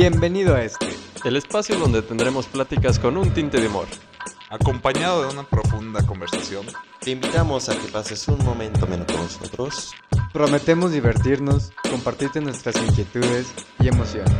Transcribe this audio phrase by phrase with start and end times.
[0.00, 0.86] Bienvenido a este.
[1.24, 3.88] El espacio donde tendremos pláticas con un tinte de humor.
[4.48, 6.66] Acompañado de una profunda conversación.
[7.00, 9.90] Te invitamos a que pases un momento menos con nosotros.
[10.32, 14.32] Prometemos divertirnos, compartirte nuestras inquietudes y emociones.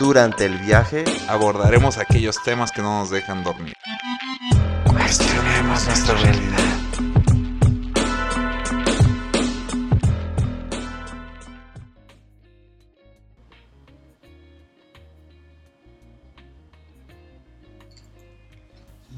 [0.00, 3.74] Durante el viaje Abordaremos aquellos temas que no nos dejan dormir.
[4.90, 6.75] cuestionemos nuestra realidad.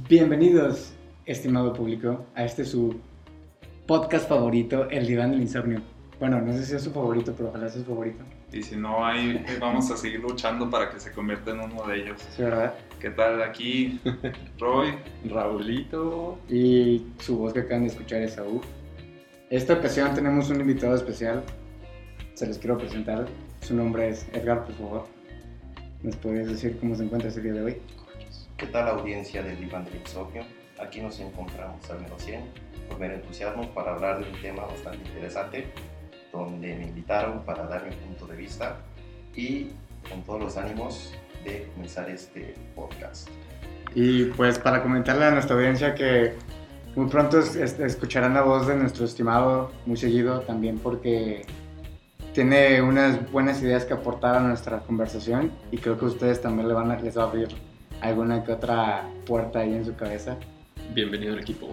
[0.08, 0.94] Bienvenidos,
[1.26, 2.98] estimado público, a este su
[3.86, 5.82] podcast favorito, El Diván del Insomnio.
[6.18, 8.24] Bueno, no sé si es su favorito, pero ojalá sea su favorito.
[8.50, 11.96] Y si no, ahí vamos a seguir luchando para que se convierta en uno de
[12.02, 12.26] ellos.
[12.34, 12.72] Sí, ¿verdad?
[12.98, 14.00] ¿Qué tal aquí,
[14.58, 14.94] Roy?
[15.28, 16.38] Raulito.
[16.48, 18.62] Y su voz que acaban de escuchar es Saúl.
[19.50, 21.44] Esta ocasión tenemos un invitado especial.
[22.32, 23.26] Se los quiero presentar.
[23.60, 25.04] Su nombre es Edgar, por favor.
[26.02, 27.76] ¿Nos puedes decir cómo se encuentra ese día de hoy?
[28.58, 30.42] ¿Qué tal audiencia del Diván del Insomnio?
[30.80, 32.40] Aquí nos encontramos al menos 100
[32.88, 35.66] con mero entusiasmo para hablar de un tema bastante interesante
[36.32, 38.76] donde me invitaron para dar mi punto de vista
[39.34, 39.68] y
[40.08, 43.28] con todos los ánimos de comenzar este podcast.
[43.94, 46.34] Y pues para comentarle a nuestra audiencia que
[46.96, 51.46] muy pronto es- es- escucharán la voz de nuestro estimado muy seguido también porque
[52.34, 56.74] tiene unas buenas ideas que aportar a nuestra conversación y creo que ustedes también le
[56.74, 57.48] van a- les va a abrir
[58.00, 60.36] alguna que otra puerta ahí en su cabeza.
[60.94, 61.68] Bienvenido al equipo.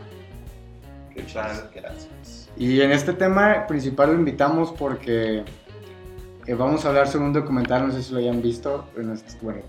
[1.15, 2.49] Muchas gracias.
[2.57, 5.43] Y en este tema principal lo invitamos porque
[6.45, 8.89] eh, vamos a hablar sobre un documental, no sé si lo hayan visto,
[9.41, 9.61] bueno,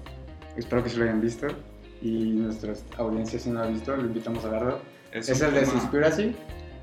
[0.57, 1.47] espero que sí lo hayan visto
[2.03, 4.79] y nuestra audiencia si no lo ha visto, lo invitamos a verlo.
[5.13, 6.37] Es, el de tema- Conspiracy.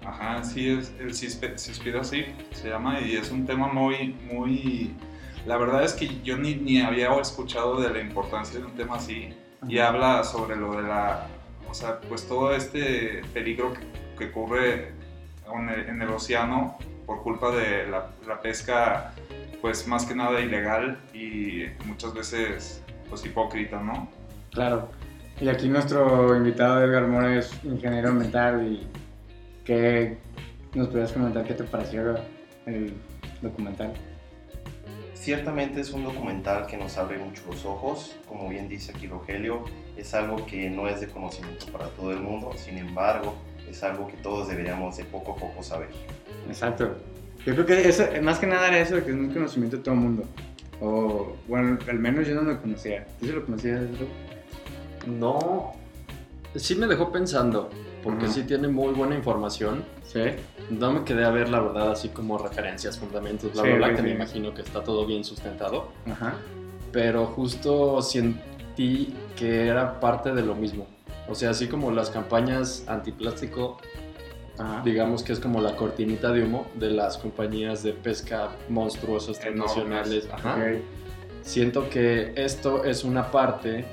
[0.06, 1.12] Ajá, sí, es el
[1.52, 4.94] Conspiracy se llama y es un tema muy, muy...
[5.46, 8.96] La verdad es que yo ni, ni había escuchado de la importancia de un tema
[8.96, 9.30] así
[9.68, 11.28] y habla sobre lo de la...
[11.70, 13.80] O sea, pues todo este peligro que,
[14.18, 14.92] que ocurre
[15.54, 19.14] en el, en el océano por culpa de la, la pesca,
[19.62, 24.10] pues más que nada ilegal y muchas veces pues hipócrita, ¿no?
[24.52, 24.90] Claro.
[25.42, 28.88] Y aquí nuestro invitado Edgar Mora es ingeniero ambiental y
[29.66, 30.18] que
[30.74, 32.16] nos podrías comentar qué te pareció
[32.66, 32.94] el
[33.42, 33.94] documental.
[35.24, 39.64] Ciertamente es un documental que nos abre mucho los ojos, como bien dice aquí Rogelio,
[39.96, 43.34] es algo que no es de conocimiento para todo el mundo, sin embargo,
[43.70, 45.88] es algo que todos deberíamos de poco a poco saber.
[46.50, 46.98] Exacto.
[47.46, 49.84] Yo creo que eso, más que nada era eso, de que es un conocimiento de
[49.84, 50.26] todo el mundo.
[50.82, 53.08] O, bueno, al menos yo no lo conocía.
[53.22, 53.80] ¿Tú sí lo conocías?
[55.08, 55.72] No.
[56.54, 57.70] Sí me dejó pensando,
[58.04, 58.34] porque Ajá.
[58.34, 59.84] sí tiene muy buena información.
[60.04, 60.22] Sí.
[60.70, 63.88] No me quedé a ver, la verdad, así como referencias, fundamentos, bla, Sí, bla, bla,
[63.90, 64.16] sí, que me sí.
[64.16, 65.88] imagino que está todo bien sustentado.
[66.12, 66.36] Ajá.
[66.92, 70.86] Pero justo sentí que era parte de lo mismo.
[71.28, 73.78] O sea, así como las campañas antiplástico,
[74.60, 74.82] Ajá.
[74.84, 79.74] digamos que es como la cortinita de humo de las compañías de pesca monstruosas Enormes.
[79.74, 80.30] transnacionales.
[80.32, 80.56] Ajá.
[80.58, 80.82] Ok.
[81.42, 83.86] Siento que esto es una parte,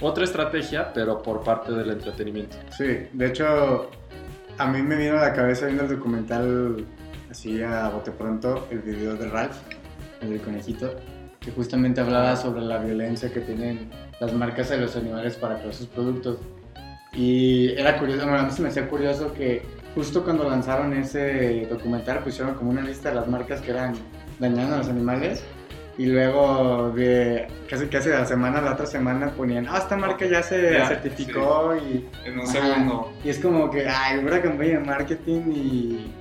[0.00, 2.56] otra estrategia, pero por parte del entretenimiento.
[2.70, 3.90] Sí, de hecho,
[4.58, 6.84] a mí me vino a la cabeza viendo el documental
[7.30, 9.56] así a bote pronto, el video de Ralph,
[10.20, 10.94] el del conejito,
[11.40, 13.90] que justamente hablaba sobre la violencia que tienen
[14.20, 16.38] las marcas de los animales para crear sus productos.
[17.12, 19.62] Y era curioso, bueno, a mí se me hacía curioso que
[19.94, 23.94] justo cuando lanzaron ese documental pusieron como una lista de las marcas que eran
[24.38, 25.42] dañando a los animales.
[25.98, 29.96] Y luego de casi casi de la semana a la otra semana ponían, ah, esta
[29.96, 33.12] marca ya se Ya, certificó y En un segundo.
[33.24, 36.12] y es como que, ay, una campaña de marketing y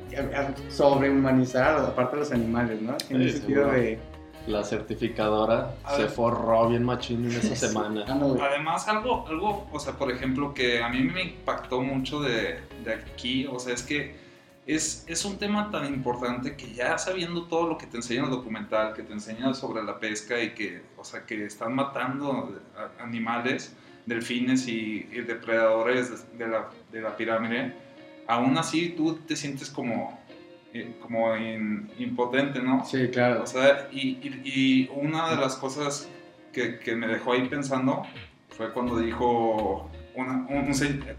[0.69, 2.93] sobrehumanizar a la parte de los animales, ¿no?
[2.93, 3.77] En Sí, el sentido seguro.
[3.81, 3.99] de...
[4.47, 6.11] La certificadora A se ver.
[6.11, 8.05] forró bien machín en esa semana.
[8.07, 12.93] Además, algo, algo, o sea, por ejemplo, que a mí me impactó mucho de, de
[12.93, 14.13] aquí, o sea, es que
[14.67, 18.31] es, es un tema tan importante que ya sabiendo todo lo que te enseña el
[18.31, 22.51] documental, que te enseña sobre la pesca y que, o sea, que están matando
[22.99, 23.75] animales,
[24.05, 27.73] delfines y, y depredadores de, la, de la pirámide,
[28.27, 30.19] aún así tú te sientes como,
[30.73, 32.83] eh, como in- impotente, ¿no?
[32.85, 33.43] Sí, claro.
[33.43, 36.09] O sea, y, y- y una de las cosas
[36.51, 38.03] que, que me dejó ahí pensando
[38.49, 40.71] fue cuando dijo una- un,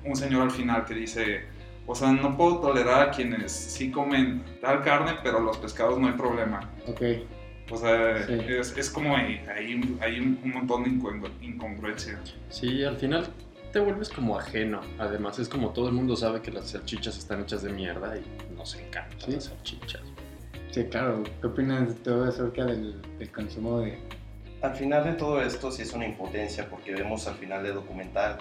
[0.05, 1.45] un señor al final que dice,
[1.87, 6.09] o sea, no puedo tolerar a quienes sí comen tal carne, pero los pescados no
[6.09, 6.71] hay problema.
[6.87, 7.03] Ok.
[7.71, 8.35] O sea, Sí.
[8.49, 12.21] es, es como hay, hay, hay un, un montón de incongru- incongruencia.
[12.49, 13.27] Sí, al final
[13.73, 14.81] te vuelves como ajeno.
[14.99, 18.55] Además, es como todo el mundo sabe que las salchichas están hechas de mierda y
[18.55, 19.33] nos encantan Sí.
[19.33, 20.03] las salchichas.
[20.71, 21.25] Sí, claro.
[21.41, 23.99] ¿Qué opinas de todo acerca del, del consumo de...
[24.63, 28.39] Al final de todo esto sí es una impotencia porque vemos al final del documental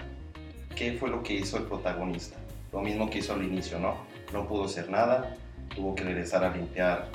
[0.74, 2.36] qué fue lo que hizo el protagonista.
[2.76, 3.96] Lo mismo que hizo al inicio, ¿no?
[4.34, 5.34] No pudo hacer nada,
[5.74, 7.08] tuvo que regresar a limpiar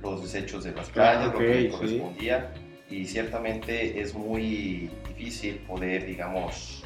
[0.00, 1.68] los desechos de las playas, lo que le sí.
[1.68, 2.54] correspondía.
[2.88, 6.82] Y ciertamente es muy difícil poder, digamos,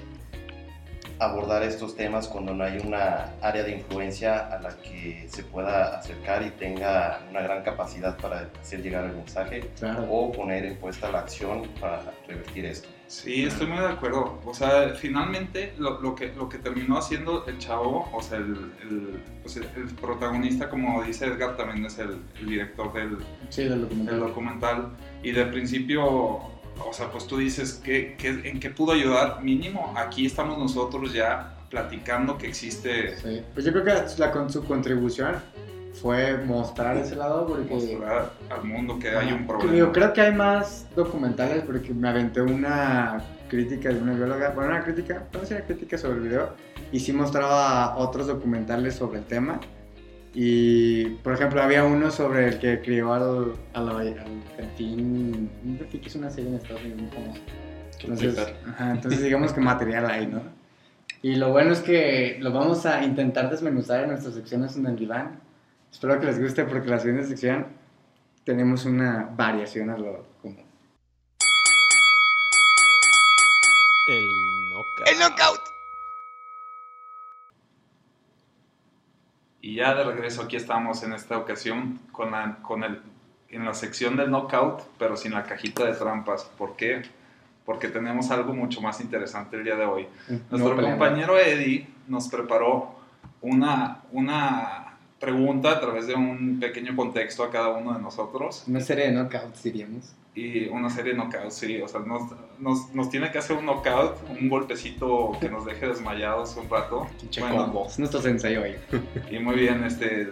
[1.20, 5.98] abordar estos temas cuando no hay una área de influencia a la que se pueda
[5.98, 10.06] acercar y tenga una gran capacidad para hacer llegar el mensaje Claro.
[10.10, 12.88] o poner en puesta la acción para revertir esto.
[13.06, 14.40] Sí, estoy muy de acuerdo.
[14.46, 18.72] O sea, finalmente lo, lo que, lo que terminó haciendo el chavo, o sea, el,
[18.82, 23.18] el, pues, el- el protagonista, como dice Edgar, también es el, el director del,
[23.50, 24.20] Sí, del del documental.
[24.20, 24.88] documental.
[25.24, 26.40] Y de principio,
[26.86, 29.42] o sea, pues tú dices, ¿qué, qué, en qué pudo ayudar?
[29.42, 33.42] Mínimo, aquí estamos nosotros ya platicando que existe Sí.
[33.54, 35.36] Pues yo creo que la, con su contribución
[36.00, 37.74] fue mostrar ese lado porque...
[37.74, 39.74] mostrar al mundo que hay un problema.
[39.74, 44.70] Yo creo que hay más documentales porque me aventé una crítica de una bióloga, bueno,
[44.70, 46.54] una crítica, no sé, una crítica sobre el video,
[46.92, 49.60] y sí mostraba otros documentales sobre el tema.
[50.32, 54.14] Y, por ejemplo, había uno sobre el que crió al, al, al
[54.56, 57.40] delfín, un que es una serie en Estados Unidos muy famosa.
[58.00, 60.42] Entonces, ajá, entonces digamos que material hay, ¿no?
[61.22, 64.96] Y lo bueno es que lo vamos a intentar desmenuzar en nuestras secciones en el
[64.96, 65.40] diván.
[65.92, 67.66] Espero que les guste porque la siguiente sección
[68.44, 70.64] tenemos una variación a lo común.
[75.06, 75.59] El knockout.
[79.70, 83.00] Y ya de regreso aquí estamos en esta ocasión con la, con el,
[83.50, 86.42] en la sección del knockout, pero sin la cajita de trampas.
[86.58, 87.02] ¿Por qué?
[87.64, 90.08] Porque tenemos algo mucho más interesante el día de hoy.
[90.50, 92.96] Nuestro No compañero Eddie nos preparó
[93.42, 98.80] una, una pregunta a través de un pequeño contexto a cada uno de nosotros Una
[98.80, 100.16] serie de knockouts, diríamos.
[100.34, 102.22] Y una serie de knockouts, sí, o sea, nos,
[102.58, 107.08] nos, nos tiene que hacer un knockout, un golpecito que nos deje desmayados un rato.
[107.40, 107.86] Bueno.
[107.86, 108.76] Es nuestro sensei hoy.
[109.30, 110.30] y muy bien, este,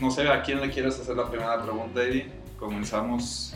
[0.00, 2.26] no sé a quién le quieres hacer la primera pregunta, Eddie.
[2.58, 3.54] Comenzamos.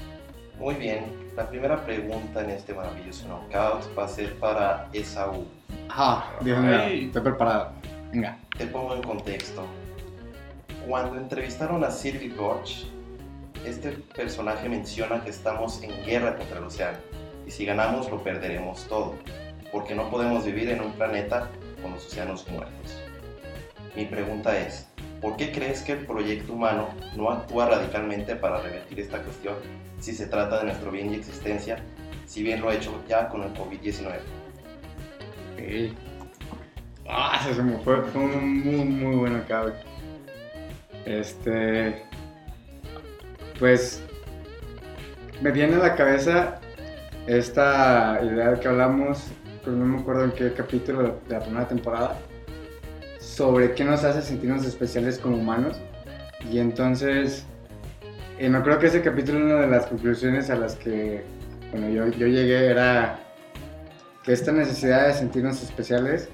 [0.58, 1.04] Muy bien,
[1.36, 5.46] la primera pregunta en este maravilloso knockout va a ser para Esaú.
[5.90, 7.04] Ah, Dios mío, Ay.
[7.06, 7.72] estoy preparado.
[8.12, 8.38] Venga.
[8.56, 9.66] Te pongo en contexto.
[10.86, 12.86] Cuando entrevistaron a Sylvie Gorge,
[13.64, 16.98] este personaje menciona que estamos en guerra contra el océano
[17.46, 19.14] y si ganamos lo perderemos todo,
[19.70, 21.48] porque no podemos vivir en un planeta
[21.80, 22.98] con los océanos muertos.
[23.94, 24.88] Mi pregunta es,
[25.20, 29.54] ¿por qué crees que el proyecto humano no actúa radicalmente para revertir esta cuestión
[30.00, 31.78] si se trata de nuestro bien y existencia,
[32.26, 34.18] si bien lo ha hecho ya con el COVID-19?
[35.54, 35.96] Ok.
[37.08, 39.74] Ah, se me fue, fue un muy, muy buen knockout.
[41.04, 42.02] Este.
[43.58, 44.02] Pues.
[45.42, 46.60] Me viene a la cabeza
[47.26, 49.24] esta idea de que hablamos,
[49.62, 52.18] pero no me acuerdo en qué capítulo de la primera temporada,
[53.18, 55.76] sobre qué nos hace sentirnos especiales como humanos.
[56.50, 57.44] Y entonces,
[58.38, 61.22] eh, me acuerdo que ese capítulo, una de las conclusiones a las que
[61.70, 63.18] bueno, yo, yo llegué era
[64.22, 66.28] que esta necesidad de sentirnos especiales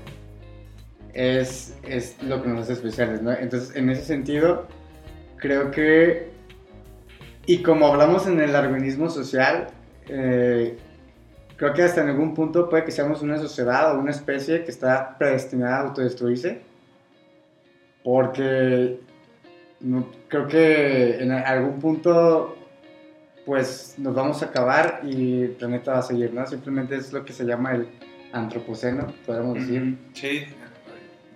[1.14, 3.32] es, es lo que nos hace especiales, ¿no?
[3.32, 4.66] Entonces, en ese sentido,
[5.36, 6.30] creo que,
[7.46, 9.68] y como hablamos en el darwinismo social,
[10.08, 10.78] eh,
[11.56, 14.70] creo que hasta en algún punto puede que seamos una sociedad o una especie que
[14.70, 16.62] está predestinada a autodestruirse,
[18.04, 19.00] porque
[20.28, 22.56] creo que en algún punto
[23.44, 26.46] pues nos vamos a acabar y el planeta va a seguir, ¿no?
[26.46, 27.88] Simplemente es lo que se llama el
[28.32, 29.98] antropoceno, podríamos decir.
[30.14, 30.44] Sí,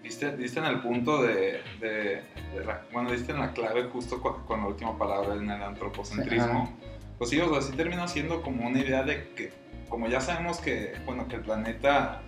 [0.06, 2.22] diste, diste en el punto de, de-
[2.54, 5.62] de la, bueno, diste en la clave justo con, con la última palabra en el
[5.62, 6.62] antropocentrismo.
[6.62, 6.70] Ajá.
[7.18, 9.52] Pues sí, o sea, sí termina siendo como una idea de que,
[9.88, 12.22] como ya sabemos que, bueno, que el planeta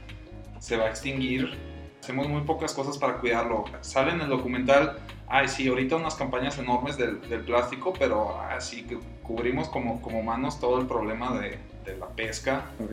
[0.58, 1.56] se va a extinguir,
[2.02, 3.64] hacemos muy pocas cosas para cuidarlo.
[3.80, 8.84] Sale en el documental, ay, sí, ahorita unas campañas enormes del, del plástico, pero así
[8.84, 12.66] que cubrimos como, como humanos todo el problema de, de la pesca.
[12.82, 12.92] Ok.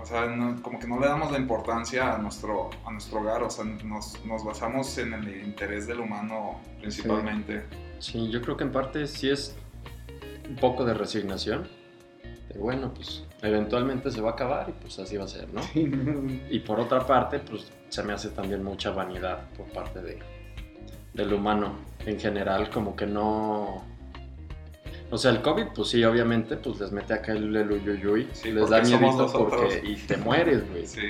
[0.00, 3.42] O sea, no- como que no le damos la importancia a nuestro, a nuestro hogar,
[3.42, 7.64] o sea, nos, nos basamos en el interés del humano principalmente.
[7.98, 9.56] Sí, yo creo que en parte sí es
[10.48, 11.66] un poco de resignación.
[12.48, 15.60] De bueno, pues eventualmente se va a acabar y pues así va a ser, ¿no?
[16.50, 20.18] Y por otra parte, pues se me hace también mucha vanidad por parte de,
[21.12, 21.72] del humano
[22.06, 23.84] en general, como que no...
[25.10, 28.52] O sea, el COVID, pues sí, obviamente, pues les mete acá el, el uyuyuy, Sí,
[28.52, 29.80] les da miedo porque...
[29.84, 30.86] Y te mueres, güey.
[30.86, 31.00] Sí.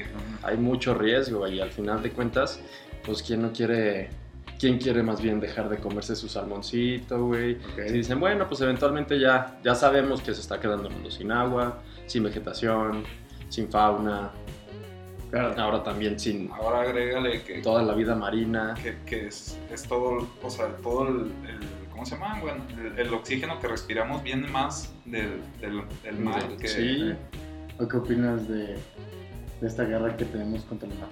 [0.42, 2.60] Hay mucho riesgo y al final de cuentas,
[3.04, 4.10] pues quién no quiere
[4.60, 7.58] quién quiere más bien dejar de comerse su salmoncito, güey.
[7.86, 11.30] Si dicen, bueno, pues eventualmente ya, ya sabemos que se está quedando el mundo sin
[11.30, 13.04] agua, sin vegetación,
[13.48, 14.30] sin fauna.
[15.58, 18.74] Ahora también sin Ahora agrégale que, toda la vida marina.
[18.82, 21.14] que, que es, es todo, o sea, todo el,
[21.46, 22.38] el- ¿cómo se llama?
[22.40, 26.68] Bueno, el, el oxígeno que respiramos viene más del, del, del mar que...
[26.68, 27.12] Sí,
[27.80, 28.76] ¿O qué opinas de,
[29.60, 31.08] de esta guerra que tenemos contra el mar?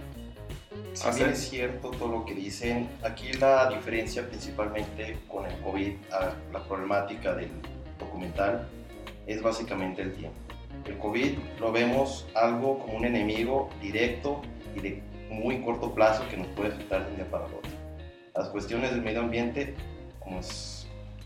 [0.93, 5.59] Si Hace- bien es cierto todo lo que dicen, aquí la diferencia principalmente con el
[5.61, 7.50] COVID, a la problemática del
[7.99, 8.69] documental,
[9.26, 10.38] es básicamente el tiempo.
[10.85, 14.40] El COVID lo vemos algo como un enemigo directo
[14.76, 17.61] y de muy corto plazo que nos puede afectar de un día para otro.
[18.37, 19.75] Las cuestiones del medio ambiente,
[20.21, 20.75] como, es-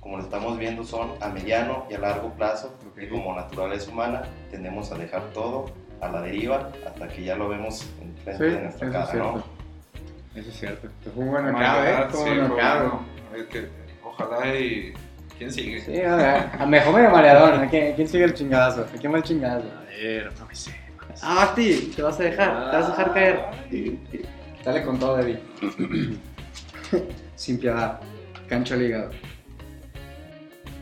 [0.00, 4.22] como lo estamos viendo, son a mediano y a largo plazo y como naturaleza humana
[4.50, 8.62] tendemos a dejar todo a la deriva hasta que ya lo vemos en frente de
[8.62, 9.44] nuestra eso es cara, ¿no?
[10.34, 10.88] Eso es cierto.
[11.02, 12.06] Te fue un buen knockout, ¿eh?
[12.12, 13.38] Sí, un.
[13.38, 13.68] Es que,
[14.04, 14.94] ojalá y...
[15.36, 15.80] ¿Quién sigue?
[15.80, 17.60] Sí, a, a mejor medio mareadón.
[17.60, 18.82] ¿A quién, quién sigue el chingadazo?
[18.82, 19.68] ¿A quién va el chingadazo?
[19.68, 20.74] a ver, no me sé.
[21.22, 23.40] Ah, Basti, te vas a dejar, te vas a dejar caer.
[24.64, 25.40] Dale con todo, Eddie.
[27.36, 28.00] Sin piedad.
[28.48, 29.10] Cancho al hígado.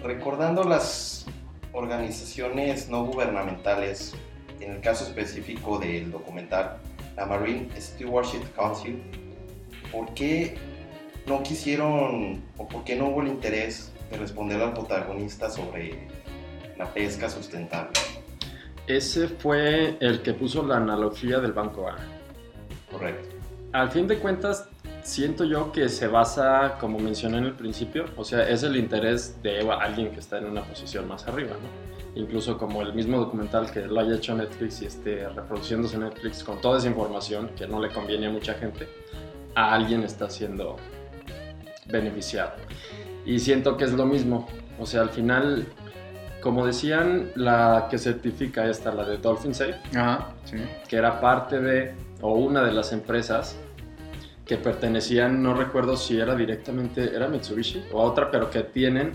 [0.03, 1.27] Recordando las
[1.73, 4.15] organizaciones no gubernamentales,
[4.61, 6.79] en el caso específico del documental,
[7.17, 9.03] la Marine Stewardship Council,
[9.91, 10.57] ¿por qué
[11.27, 16.09] no quisieron o por qué no hubo el interés de responder al protagonista sobre
[16.77, 17.93] la pesca sustentable?
[18.87, 21.97] Ese fue el que puso la analogía del banco A.
[22.91, 23.37] Correcto.
[23.73, 24.69] Al fin de cuentas,
[25.03, 29.43] siento yo que se basa, como mencioné en el principio, o sea, es el interés
[29.43, 32.21] de alguien que está en una posición más arriba, ¿no?
[32.21, 36.43] Incluso como el mismo documental que lo haya hecho Netflix y esté reproduciéndose en Netflix
[36.43, 38.89] con toda esa información que no le conviene a mucha gente,
[39.55, 40.77] a alguien está siendo
[41.87, 42.53] beneficiado.
[43.25, 45.67] Y siento que es lo mismo, o sea, al final,
[46.41, 50.57] como decían, la que certifica esta, la de Dolphin Safe, Ajá, sí.
[50.89, 53.57] que era parte de, o una de las empresas
[54.49, 59.13] que pertenecían, no recuerdo si era directamente, era Mitsubishi o otra, pero que tienen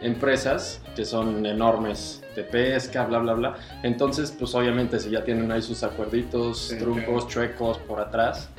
[0.00, 3.54] empresas que son enormes de pesca, bla, bla, bla.
[3.84, 8.50] Entonces, pues obviamente si ya tienen ahí sus acuerditos, Sí, trucos, chuecos por atrás,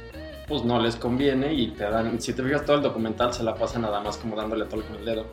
[0.47, 3.53] pues no les conviene y te dan, si te fijas todo el documental se la
[3.53, 5.25] pasa nada más como dándole todo con el dedo.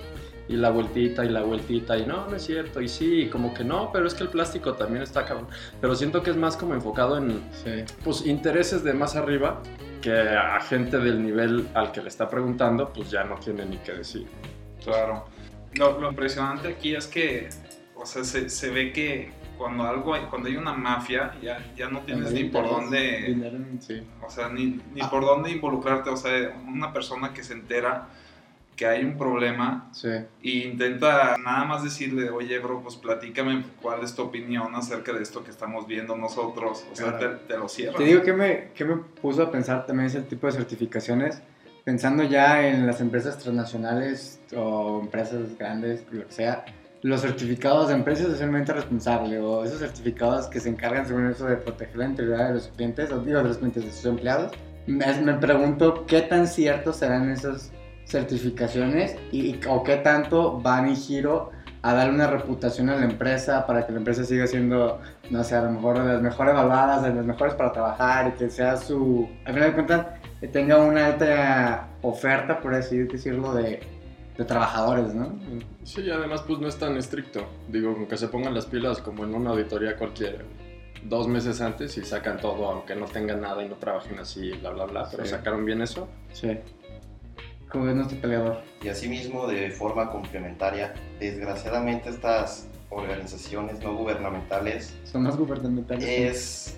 [0.50, 3.54] Y la vueltita y la vueltita y no, no es cierto, y sí, y como
[3.54, 5.46] que no, pero es que el plástico también está cabrón.
[5.80, 7.84] Pero siento que es más como enfocado en, Sí.
[8.02, 9.62] pues, intereses de más arriba
[10.02, 13.76] que a gente del nivel al que le está preguntando, pues ya no tiene ni
[13.78, 14.26] qué decir.
[14.82, 15.26] Claro.
[15.74, 17.48] Lo, lo impresionante aquí es que,
[17.94, 21.88] o sea, se, se ve que cuando algo hay, cuando hay una mafia, ya, ya
[21.88, 24.02] no tienes ni por dónde, Dinero en- sí.
[24.26, 25.08] o sea, ni, ni Ah.
[25.10, 26.10] por dónde involucrarte.
[26.10, 28.08] O sea, una persona que se entera
[28.80, 30.08] que hay un problema Sí.
[30.42, 35.22] e intenta nada más decirle, oye, bro, pues platícame cuál es tu opinión acerca de
[35.22, 36.86] esto que estamos viendo nosotros.
[36.90, 37.38] O sea, te, Claro.
[37.46, 37.98] te lo cierran.
[37.98, 41.42] Te digo que me, que me puso a pensar también ese tipo de certificaciones,
[41.84, 46.64] pensando ya en las empresas transnacionales o empresas grandes, lo que sea,
[47.02, 51.56] los certificados de empresas socialmente responsable o esos certificados que se encargan según eso de
[51.56, 54.52] proteger la integridad de los clientes, o digo de los clientes de sus empleados.
[54.86, 57.72] Me, me pregunto qué tan ciertos serán esas
[58.10, 61.50] certificaciones y, o qué tanto van en giro
[61.82, 65.00] a darle una reputación a la empresa para que la empresa siga siendo
[65.30, 68.38] no sé, a lo mejor de las mejor evaluadas, de las mejores para trabajar y
[68.38, 70.06] que sea su, al final de cuentas,
[70.40, 73.80] que tenga una alta oferta, por así decirlo, de,
[74.36, 75.32] de trabajadores, ¿no?
[75.84, 77.46] Sí, y además pues no es tan estricto.
[77.68, 80.38] Digo, con que se pongan las pilas como en una auditoría cualquiera.
[81.04, 84.70] Dos meses antes y sacan todo, aunque no tengan nada y no trabajen así, bla,
[84.70, 85.08] bla, bla.
[85.10, 85.30] Pero Sí.
[85.30, 86.08] sacaron bien eso.
[86.32, 86.58] Sí.
[87.70, 88.62] Como es nuestro peleador.
[88.82, 96.04] Y asimismo, de forma complementaria, desgraciadamente estas organizaciones no gubernamentales Son más gubernamentales.
[96.04, 96.76] es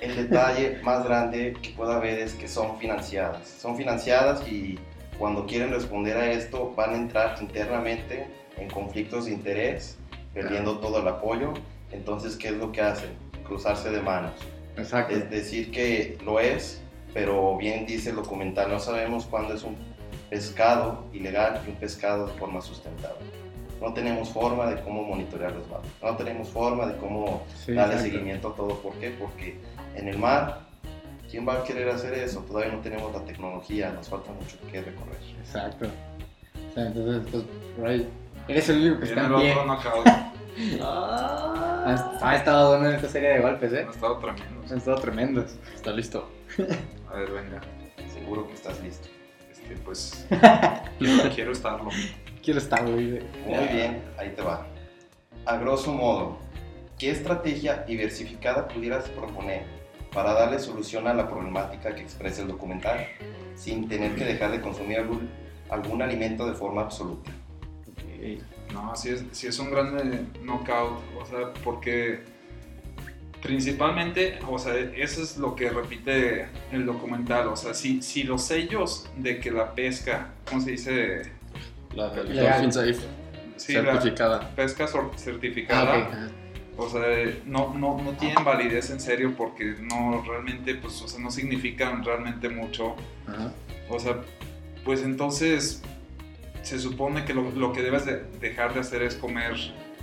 [0.00, 3.48] el detalle más grande que pueda haber es que son financiadas.
[3.48, 4.78] Son financiadas y
[5.18, 9.96] cuando quieren responder a esto van a entrar internamente en conflictos de interés,
[10.32, 11.54] perdiendo todo el apoyo.
[11.92, 13.10] Entonces, ¿qué es lo que hacen?
[13.44, 14.32] Cruzarse de manos.
[14.76, 15.14] Exacto.
[15.14, 16.82] Es decir, que lo es,
[17.12, 19.76] pero bien dice el documental, no sabemos cuándo es un
[20.30, 23.18] pescado ilegal y un pescado de forma sustentable.
[23.80, 27.94] No tenemos forma de cómo monitorear los barcos, no tenemos forma de cómo Sí, darle
[27.94, 28.12] exacto.
[28.12, 28.74] seguimiento a todo.
[28.78, 29.10] ¿Por qué?
[29.10, 29.58] Porque
[29.94, 30.60] en el mar,
[31.30, 32.40] ¿quién va a querer hacer eso?
[32.40, 35.18] Todavía no tenemos la tecnología, nos falta mucho que recorrer.
[35.38, 35.86] Exacto.
[36.70, 37.44] O sea, entonces, pues,
[37.76, 38.08] por ahí,
[38.48, 39.52] eres el único que está en el pie.
[39.52, 40.08] otro knockout.
[40.56, 43.84] Ha, estado bueno en esta serie de golpes, ¿eh?
[43.86, 44.62] Ha estado tremendo.
[44.70, 45.56] Han estado tremendos.
[45.74, 46.30] Está listo.
[47.12, 47.60] A ver, venga.
[48.12, 49.08] Seguro que estás listo.
[49.64, 50.26] Este, pues
[51.34, 51.90] quiero, estarlo.
[52.42, 52.92] Quiero estarlo.
[52.92, 54.66] Muy bien, ahí te va.
[55.46, 56.38] A grosso modo,
[56.98, 59.64] ¿qué estrategia diversificada pudieras proponer
[60.12, 63.06] para darle solución a la problemática que expresa el documental
[63.54, 65.28] sin tener que dejar de consumir algún,
[65.70, 67.30] algún alimento de forma absoluta?
[68.72, 72.22] No, sí es, sí es un gran knockout, o sea, porque
[73.44, 78.42] principalmente, o sea, eso es lo que repite el documental, o sea, si, si los
[78.42, 81.22] sellos de que la pesca, ¿cómo se dice?
[81.94, 82.96] La Dolphin Safe.
[83.58, 84.50] certificada.
[84.56, 84.86] pesca
[85.16, 86.10] certificada.
[86.10, 86.28] Ah,
[86.78, 87.02] o sea,
[87.44, 92.02] no, no, no tienen validez en serio porque no realmente, pues, o sea, no significan
[92.02, 92.96] realmente mucho.
[93.90, 94.22] O sea,
[94.86, 95.82] pues entonces
[96.62, 99.54] se supone que lo, lo, que debes de dejar de hacer es comer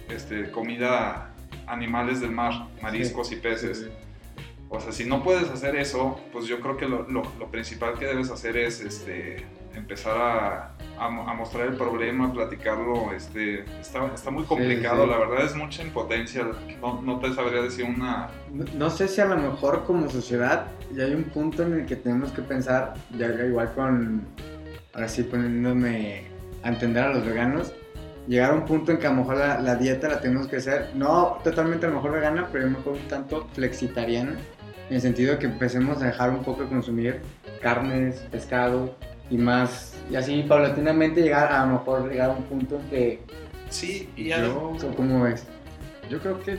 [0.09, 1.30] este, comida,
[1.71, 3.87] animales del mar, mariscos y peces.
[4.69, 8.05] O sea, si no puedes hacer eso, pues yo creo que lo, lo, principal que
[8.05, 13.11] debes hacer es este, empezar a, a, mostrar el problema, platicarlo.
[13.13, 16.47] Este, está, está muy complicado, la verdad es mucha impotencia.
[16.81, 18.29] No, no te sabría decir una...
[18.51, 21.85] No, no, sé si a lo mejor como sociedad ya hay un punto en el
[21.85, 24.25] que tenemos que pensar, ya igual con,
[24.93, 26.23] ahora sí poniéndome
[26.63, 27.73] a entender a los veganos,
[28.27, 30.91] llegar a un punto en que a lo mejor la, dieta la tenemos que hacer,
[30.95, 34.37] no totalmente a lo mejor vegana, pero a lo mejor un tanto flexitariana,
[34.89, 37.21] en el sentido de que empecemos a dejar un poco de consumir
[37.61, 38.95] carnes, pescado
[39.29, 43.23] y más, y así paulatinamente llegar a lo mejor llegar a un punto en que...
[43.69, 45.45] Sí, y yo, ¿Cómo ves?
[46.09, 46.57] Yo creo que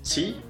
[0.00, 0.40] sí,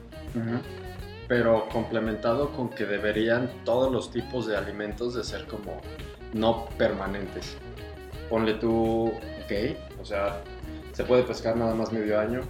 [1.27, 5.81] pero complementado con que deberían todos los tipos de alimentos de ser como
[6.35, 7.57] no permanentes.
[8.29, 9.13] Ponle tú,
[9.45, 10.41] ok, o sea,
[10.93, 12.41] se puede pescar nada más medio año,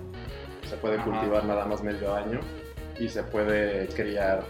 [0.69, 2.41] se puede cultivar nada más medio año
[2.99, 4.45] y se puede criar,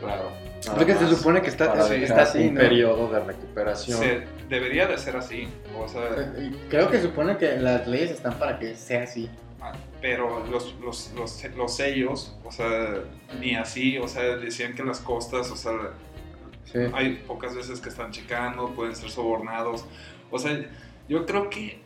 [0.00, 0.30] claro.
[0.74, 4.00] Porque se supone que está, está así, un periodo de recuperación.
[4.48, 5.48] debería de ser así.
[5.78, 6.32] O sea,
[6.70, 9.28] Creo que se supone que las leyes están para que sea así.
[9.60, 13.02] Ah, pero los, los, los, los, sellos, o sea,
[13.40, 15.72] ni así, o sea, decían que las costas, o sea,
[16.94, 19.84] hay pocas veces que están checando, pueden ser sobornados.
[20.30, 20.66] O sea,
[21.08, 21.82] yo creo que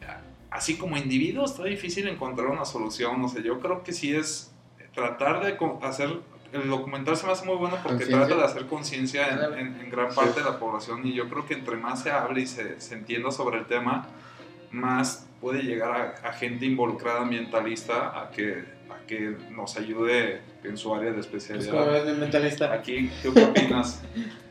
[0.50, 3.22] así como individuo está difícil encontrar una solución.
[3.24, 4.52] O sea, yo creo que sí es
[4.94, 6.20] tratar de hacer.
[6.50, 9.28] El documental se me hace muy bueno porque trata de hacer conciencia
[9.58, 12.46] en, gran parte de la población y yo creo que entre más se hable y
[12.46, 14.06] se, se entienda sobre el tema,
[14.70, 20.94] más puede llegar a, gente involucrada ambientalista a que, a que nos ayude en su
[20.94, 22.08] área de especialidad.
[22.08, 22.72] ambientalista?
[22.72, 24.02] Aquí, ¿qué opinas?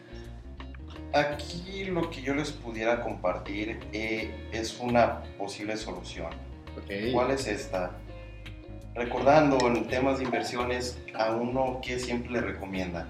[1.17, 6.29] Aquí lo que yo les pudiera compartir eh, es una posible solución.
[7.11, 7.91] ¿Cuál es esta?
[8.93, 13.07] Recordando en temas de inversiones, a uno que siempre le recomienda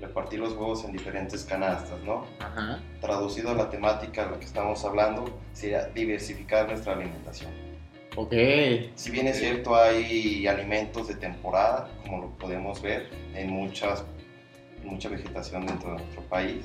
[0.00, 2.26] repartir los huevos en diferentes canastas, ¿no?
[3.00, 7.50] Traducido a la temática a la que estamos hablando, sería diversificar nuestra alimentación.
[8.14, 8.34] Ok.
[8.94, 14.04] Si bien es cierto, hay alimentos de temporada, como lo podemos ver en muchas,
[14.84, 16.64] mucha vegetación dentro de nuestro país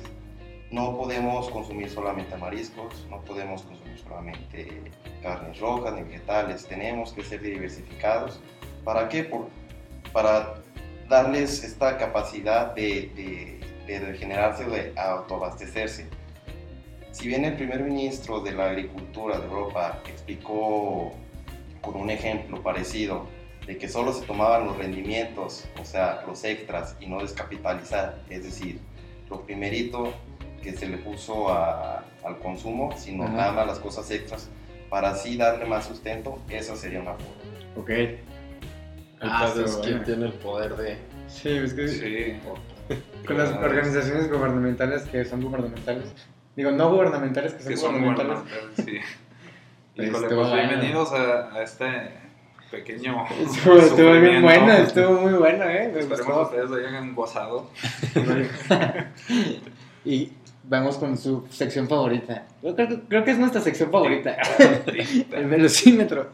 [0.72, 4.82] no podemos consumir solamente mariscos, no podemos consumir solamente
[5.22, 8.40] carnes rojas ni vegetales, tenemos que ser diversificados.
[8.82, 9.24] ¿Para qué?
[9.24, 9.48] Por,
[10.12, 10.54] para
[11.08, 16.08] darles esta capacidad de, de, regenerarse, de autoabastecerse.
[17.10, 21.12] Si bien el primer ministro de la Agricultura de Europa explicó
[21.82, 23.26] con un ejemplo parecido
[23.66, 28.44] de que solo se tomaban los rendimientos, o sea, los extras y no descapitalizar, es
[28.44, 28.80] decir,
[29.28, 30.14] lo primerito
[30.62, 34.48] que se le puso al consumo, sino nada más las cosas extras
[34.88, 37.76] para así darle más sustento, esa sería una forma.
[37.76, 37.90] Ok.
[39.20, 40.98] Entonces, ah, ¿quién tiene el poder de...?
[41.28, 41.88] Sí, es que...
[41.88, 42.36] Sí.
[43.26, 46.12] Con las organizaciones gubernamentales que son gubernamentales.
[46.56, 48.44] Digo, no gubernamentales que son, gubernamentales.
[48.76, 48.98] sí.
[50.02, 51.86] Híjole, pues bienvenidos a, a este
[52.70, 53.24] pequeño.
[53.40, 55.92] Estuvo, estuvo bien bueno, estuvo muy bueno, ¿eh?
[55.96, 57.70] Esperemos que ustedes lo hayan gozado.
[60.04, 60.32] y
[60.64, 62.46] vamos con su sección favorita.
[62.60, 64.36] Creo, que es nuestra sección favorita.
[65.32, 66.30] el velocímetro.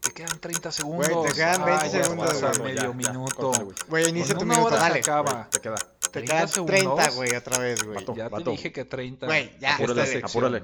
[0.00, 1.08] Te quedan 30 segundos.
[1.08, 2.60] Güey, te quedan 20 segundos.
[2.60, 3.52] medio minuto.
[3.88, 5.00] Güey, inicia tu minuto, dale.
[5.00, 5.48] acaba.
[5.50, 5.76] te queda.
[6.10, 8.04] Te quedan 30, güey, otra vez, güey.
[8.16, 9.26] Ya te dije que 30.
[9.26, 9.76] Güey, ya.
[9.76, 10.62] Apúrale, apúrale.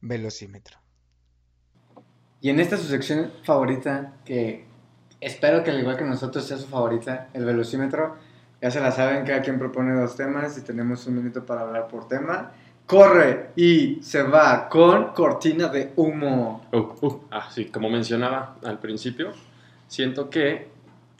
[0.00, 0.78] Velocímetro.
[2.40, 4.66] Y en esta su sección favorita, que
[5.20, 8.16] espero que al igual que nosotros sea su favorita, el velocímetro,
[8.66, 11.86] ya se la saben, cada quien propone dos temas y tenemos un minuto para hablar
[11.86, 12.50] por tema.
[12.84, 16.66] Corre y se va con cortina de humo.
[16.72, 17.20] Uh, uh.
[17.30, 19.30] Ah, sí, como mencionaba al principio,
[19.86, 20.68] siento que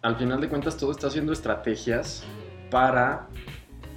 [0.02, 2.24] al final de cuentas todo está haciendo estrategias
[2.68, 3.28] para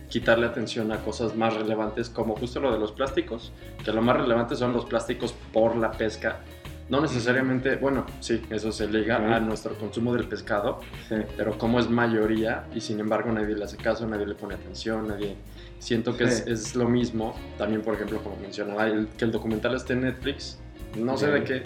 [0.09, 3.51] quitarle atención a cosas más relevantes, como justo lo de los plásticos,
[3.83, 6.41] que lo más relevante son los plásticos por la pesca.
[6.89, 11.15] No necesariamente, bueno, sí, eso se liga a nuestro consumo del pescado, Sí.
[11.37, 15.07] pero como es mayoría y sin embargo nadie le hace caso, nadie le pone atención,
[15.07, 15.35] nadie...
[15.77, 16.43] Siento que Sí.
[16.47, 20.01] es, es lo mismo, también por ejemplo como mencionaba, el- que el documental esté en
[20.01, 20.57] Netflix,
[20.97, 21.31] no sé Sí.
[21.31, 21.63] de qué,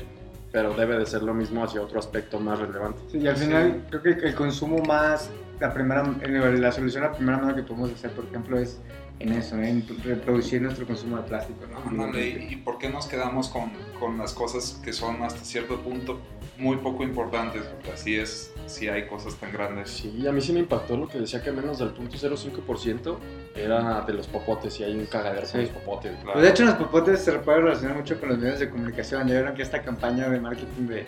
[0.52, 3.00] pero debe de ser lo mismo hacia otro aspecto más relevante.
[3.10, 7.14] Sí, y al final creo que el consumo más, la primera, la solución a la
[7.14, 8.80] primera mano que podemos hacer, por ejemplo, es
[9.20, 11.60] en eso, en reproducir nuestro consumo de plástico.
[11.72, 11.90] ¿no?
[11.90, 15.80] Ándale, ¿y y por qué nos quedamos con, con las cosas que son hasta cierto
[15.80, 16.20] punto
[16.58, 17.64] muy poco importantes?
[17.64, 19.90] Porque así es, si hay cosas tan grandes.
[19.92, 23.18] Sí, a mí sí me impactó lo que decía que menos del 0.05%
[23.56, 25.52] era de los popotes y hay un cagadero Sí.
[25.54, 26.12] con los popotes.
[26.18, 26.34] Claro.
[26.34, 29.28] Pues de hecho, los popotes se puede relacionar mucho con los medios de comunicación.
[29.28, 31.06] Ya vieron que esta campaña de marketing de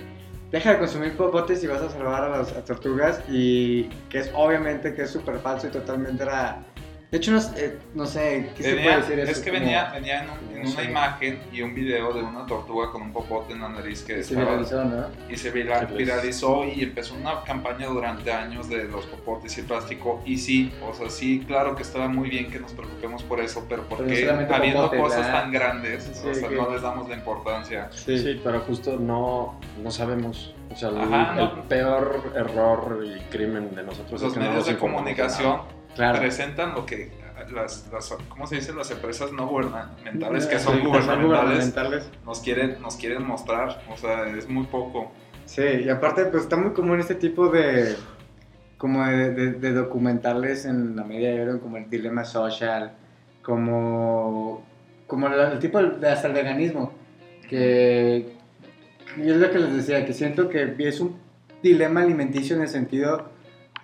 [0.51, 4.31] deja de consumir popotes y vas a salvar a las a tortugas y que es
[4.33, 6.63] obviamente que es súper falso y totalmente era...
[7.11, 9.31] De hecho, no, sé- no sé, ¿qué se Venía- puede decir eso?
[9.31, 12.23] es que Como- venía, venía en, un- en no una imagen y un video de
[12.23, 15.05] una tortuga con un popote en la nariz que Se estaba- viralizó, ¿no?
[15.29, 20.21] y se viralizó y empezó una campaña durante años de los popotes y el plástico
[20.25, 23.65] y sí, o sea, sí, claro que estaba muy bien que nos preocupemos por eso,
[23.69, 25.41] pero porque habiendo popotes, cosas ¿verdad?
[25.41, 27.89] tan grandes, Sí, o sea, que- no les damos la importancia.
[27.91, 28.41] Sí.
[28.43, 30.53] pero justo no, no sabemos.
[30.71, 31.63] O sea, el, Ajá, el no.
[31.69, 35.61] peor error y crimen de nosotros Los es que no medios nos de comunicación
[35.95, 36.19] Claro.
[36.19, 37.12] presentan lo que
[37.53, 38.73] las, las, ¿cómo se dice?
[38.73, 42.10] Las empresas no gubernamentales que son gubernamentales gubernamentales.
[42.25, 45.12] nos quieren, nos quieren mostrar, o sea, es muy poco.
[45.45, 47.95] Sí, y aparte pues está muy común este tipo de
[48.77, 52.93] como de, de- de documentales en la media de como el dilema social,
[53.43, 54.63] como
[55.08, 56.91] como la- el tipo de hasta el veganismo,
[57.49, 58.34] que
[59.17, 61.15] y es lo que les decía, que siento que es un
[61.62, 63.29] dilema alimenticio en el sentido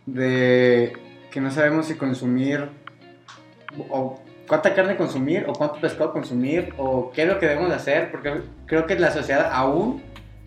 [0.06, 0.94] de
[1.32, 2.70] que no sabemos si consumir
[3.90, 7.76] o cuánta carne consumir o cuánto pescado consumir o qué es lo que debemos de
[7.76, 10.04] hacer, porque creo que la sociedad aún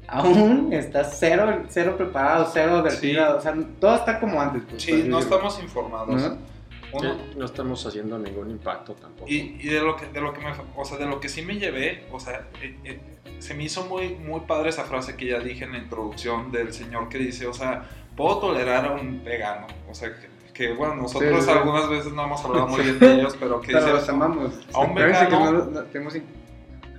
[0.06, 4.62] aún está cero, cero preparado, cero advertida, o sea, todo está como antes.
[4.68, 6.20] pues, Sí, no estamos informados.
[6.22, 6.54] ¿No?
[6.92, 9.28] Uno- Sí, no estamos haciendo ningún impacto tampoco.
[9.28, 11.42] Y, y de lo que de lo que me o sea de lo que sí
[11.42, 13.00] me llevé o sea eh, eh,
[13.40, 16.72] se me hizo muy muy padre esa frase que ya dije en la introducción del
[16.72, 17.82] señor que dice o sea
[18.16, 22.24] puedo tolerar a un vegano o sea que, que, bueno nosotros Sí, algunas veces no
[22.24, 24.52] hemos hablado muy bien de ellos pero que Pero dice los amamos.
[24.72, 26.14] a un Acuérdense que vegano- no- no- tenemos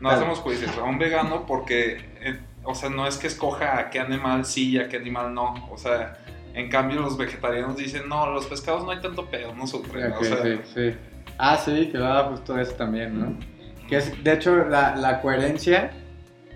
[0.02, 3.90] no hacemos juicios a un vegano porque eh, o sea no es que escoja a
[3.90, 6.18] qué animal sí y a qué animal no o sea
[6.54, 10.22] en cambio los vegetarianos dicen no los pescados no hay tanto pedo no sufren Ok,
[10.22, 10.96] o sea, sí, sí.
[11.38, 13.38] Ah, sí, que va justo eso también, ¿no?
[13.90, 15.92] Que es, de hecho, la, la coherencia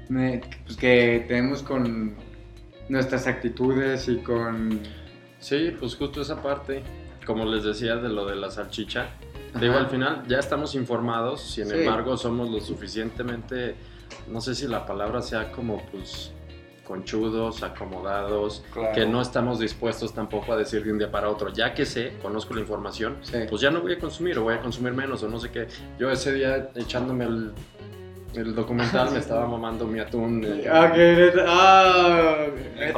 [0.07, 2.15] me- pues, que tenemos con
[2.89, 4.81] nuestras actitudes y con...
[5.39, 6.83] Sí, pues justo esa parte,
[7.25, 9.11] como les decía de lo de la salchicha,
[9.59, 9.83] digo, Ajá.
[9.83, 11.75] al final ya estamos informados, sin Sí.
[11.77, 13.75] embargo somos lo suficientemente,
[14.27, 16.33] no sé si la palabra sea como pues
[16.85, 18.93] conchudos, acomodados, claro.
[18.95, 22.13] que no estamos dispuestos tampoco a decir de un día para otro, ya que sé,
[22.21, 23.37] conozco la información, Sí.
[23.47, 25.67] pues ya no voy a consumir o voy a consumir menos o no sé qué.
[25.99, 27.51] Yo ese día echándome el,
[28.35, 30.43] el documental me estaba mamando mi atún.
[30.45, 32.45] eh, Ah, que ah,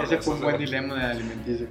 [0.04, 1.68] ese fue un buen de- dilema de alimenticio.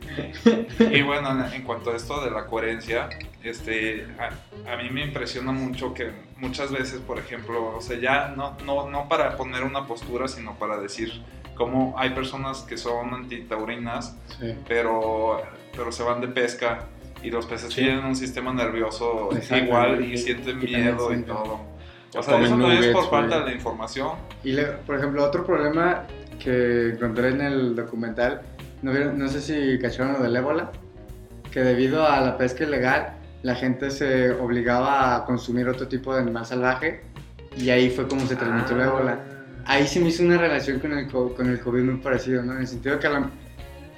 [0.91, 3.09] Y bueno, en, cuanto a esto de la coherencia,
[3.43, 8.29] este, a, a mí me impresiona mucho que muchas veces, por ejemplo, o sea, ya
[8.37, 11.23] no, no, no para poner una postura, sino para decir
[11.55, 14.55] cómo hay personas que son antitaurinas, Sí.
[14.67, 15.43] pero,
[15.77, 16.87] pero se van de pesca
[17.23, 17.83] y los peces Sí.
[17.83, 21.61] tienen un sistema nervioso igual y- y sienten miedo y todo.
[22.15, 23.51] O O sea, comen eso no es por nuggets, falta güey.
[23.51, 24.09] de información.
[24.45, 26.05] Y, le- por ejemplo, otro problema
[26.43, 28.41] que encontré en el documental,
[28.83, 30.71] no, no sé si cacharon lo del ébola,
[31.53, 36.21] que debido a la pesca ilegal, la gente se obligaba a consumir otro tipo de
[36.23, 37.03] animal salvaje
[37.57, 38.87] y ahí fue como se transmitió el Ah.
[38.87, 39.19] ébola.
[39.67, 42.53] Ahí se me hizo una relación con el, co- con el COVID muy parecido, ¿no?
[42.55, 43.31] En el sentido que la-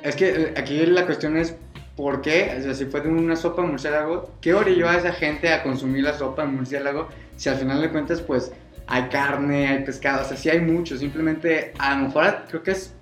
[0.03, 1.55] es que eh, aquí la cuestión es
[1.97, 5.13] por qué, o sea, si fue de una sopa de murciélago, ¿qué orilló a esa
[5.13, 8.53] gente a consumir la sopa de murciélago si al final de cuentas pues
[8.87, 12.73] hay carne, hay pescado, o sea, sí hay mucho, simplemente a lo mejor creo que
[12.73, 12.95] es,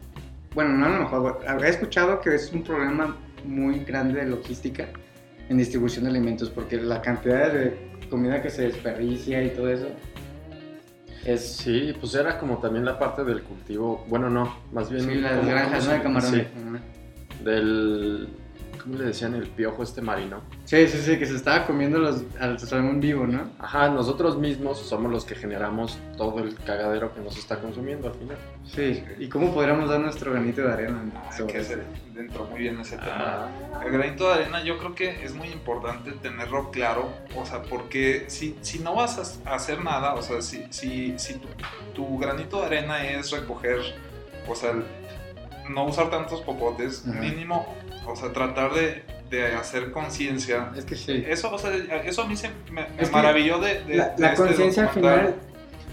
[0.55, 4.89] bueno, no a lo mejor, habría escuchado que es un problema muy grande de logística
[5.49, 9.89] en distribución de alimentos porque la cantidad de comida que se desperdicia y todo eso
[11.25, 11.57] es...
[11.57, 15.05] Sí, pues era como también la parte del cultivo, bueno, no, más bien...
[15.05, 15.97] Sí, las como- granjas, ¿cómo ¿no?
[15.97, 16.47] De camarones.
[16.47, 18.29] sí, del,
[18.83, 19.35] ¿cómo le decían?
[19.35, 20.41] El piojo este marino.
[20.65, 23.51] Sí, sí, sí, que se estaba comiendo los, al salmón vivo, ¿no?
[23.59, 28.15] Ajá, nosotros mismos somos los que generamos todo el cagadero que nos está consumiendo al
[28.15, 28.37] final.
[28.65, 31.79] Sí, ¿y cómo podríamos dar nuestro granito de arena Ah, sobre que se
[32.17, 33.49] entró muy bien ese tema.
[33.75, 37.63] Ah, El granito de arena yo creo que es muy importante tenerlo claro, o sea,
[37.63, 41.49] porque si, si no vas a hacer nada, o sea, si, si, si tu,
[41.95, 43.81] tu granito de arena es recoger,
[44.49, 44.73] o sea,
[45.73, 47.21] no usar tantos popotes, Ajá.
[47.21, 47.75] mínimo,
[48.07, 50.71] o sea, tratar de, de hacer conciencia.
[50.77, 51.25] Es que sí.
[51.29, 51.71] Eso, o sea,
[52.05, 55.35] eso a mí se me, maravilló de, de- La, este conciencia al final,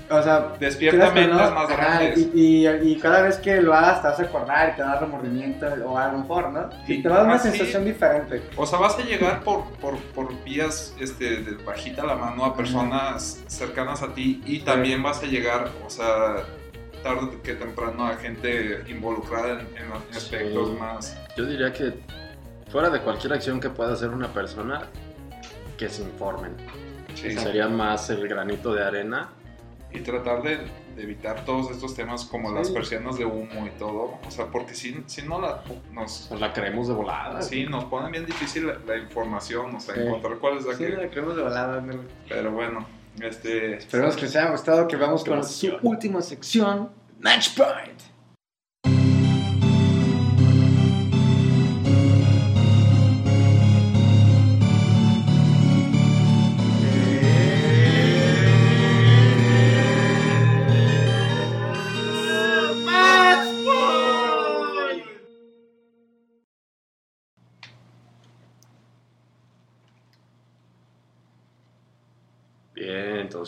[0.09, 2.29] o sea, Despierta mentes no, más ajá, grandes.
[2.33, 4.97] y, y, y cada vez que lo hagas te vas a acordar y te da
[5.01, 6.69] remordimiento, o a lo mejor, ¿no?
[6.87, 8.41] Y te va a dar una sensación diferente.
[8.55, 12.55] O sea, vas a llegar por, por, por vías este, de bajita la mano a
[12.55, 16.37] personas cercanas a ti y también vas a llegar, o sea,
[17.07, 20.75] tarde que temprano a gente involucrada en, en aspectos Sí.
[20.79, 21.17] más...
[21.37, 21.93] yo diría que
[22.71, 24.87] fuera de cualquier acción que pueda hacer una persona,
[25.77, 26.55] que se informen.
[27.15, 29.29] Sí, Sería más el granito de arena.
[29.89, 30.57] y tratar de,
[30.97, 32.73] de evitar todos estos temas como las Sí.
[32.73, 34.19] persianas de humo y todo.
[34.27, 37.41] O sea, porque si, si no la, nos, Pues la creemos de volada.
[37.41, 40.01] sí, nos pone bien difícil la, la información, o sea, Sí.
[40.01, 40.89] encontrar cuál es la Sí, que...
[40.89, 41.99] la creemos de ándale.
[42.27, 42.85] Pero bueno,
[43.21, 43.77] este...
[43.77, 46.89] Esperemos que les haya gustado, que vamos con su última sección,
[47.19, 48.03] Match Point.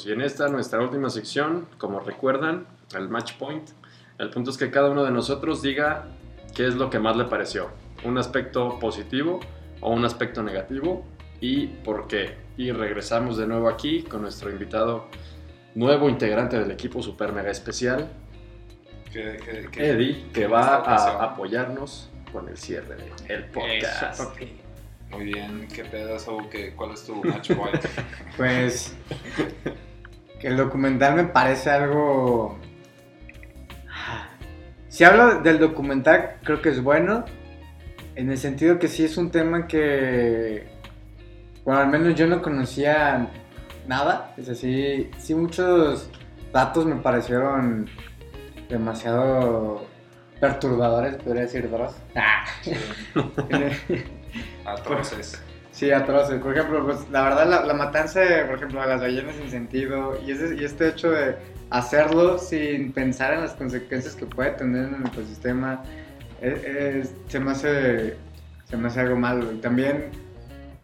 [0.05, 3.69] Y en esta nuestra última sección, como recuerdan, el match point,
[4.17, 6.07] el punto es que cada uno de nosotros diga
[6.55, 7.69] qué es lo que más le pareció,
[8.03, 9.39] un aspecto positivo
[9.81, 11.05] o un aspecto negativo
[11.41, 12.35] y por qué.
[12.57, 15.05] Y regresamos de nuevo aquí con nuestro invitado
[15.75, 18.09] nuevo integrante del equipo super mega especial,
[19.13, 24.19] que- que- que- Eddie, que va a apoyarnos con el cierre del podcast.
[24.19, 24.23] Eso.
[25.11, 26.37] Muy bien, ¿qué pedazo?
[26.49, 27.83] ¿Qué, ¿Cuál es tu match point?
[28.37, 28.95] Pues
[30.39, 32.57] que el documental me parece algo...
[34.87, 37.23] Si hablo del documental, creo que es bueno,
[38.15, 40.67] en el sentido que sí es un tema que,
[41.63, 43.29] bueno, al menos yo no conocía
[43.87, 46.09] nada, es así, sí muchos
[46.51, 47.87] datos me parecieron
[48.67, 49.85] demasiado
[50.39, 51.95] perturbadores, podría decir Dross.
[52.15, 52.45] Ah.
[54.71, 55.41] Atroces.
[55.71, 56.41] Sí, atroces.
[56.41, 60.31] Por ejemplo, pues la verdad, la, matanza, por ejemplo, de las ballenas sin sentido y,
[60.31, 61.35] este hecho de
[61.69, 65.83] hacerlo sin pensar en las consecuencias que puede tener en el ecosistema,
[66.41, 68.17] es- se, me hace,
[68.65, 69.51] se me hace algo malo.
[69.51, 70.09] Y también,